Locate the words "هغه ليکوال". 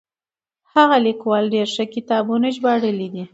0.73-1.43